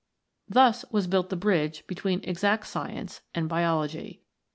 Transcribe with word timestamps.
Thus 0.49 0.83
was 0.89 1.05
built 1.05 1.29
the 1.29 1.35
bridge 1.35 1.85
between 1.85 2.21
Exact 2.23 2.65
Science 2.65 3.21
and 3.35 3.47
Biology. 3.47 4.23